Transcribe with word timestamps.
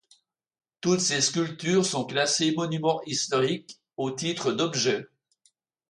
Toutes 0.81 0.99
ces 0.99 1.21
sculptures 1.21 1.85
sont 1.85 2.05
classées 2.05 2.55
monuments 2.55 3.03
historiques 3.05 3.79
au 3.97 4.09
titre 4.09 4.51
d'objet. 4.51 5.05